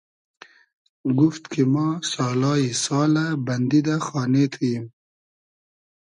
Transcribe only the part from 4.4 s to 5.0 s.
تو ییم